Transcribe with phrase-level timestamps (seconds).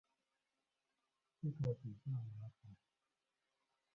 [1.43, 2.75] 這個比較麻煩